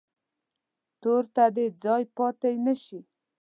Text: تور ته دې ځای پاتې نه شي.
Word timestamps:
تور 1.01 1.23
ته 1.35 1.43
دې 1.55 1.65
ځای 1.83 2.03
پاتې 2.15 2.49
نه 2.65 2.73
شي. 2.83 2.99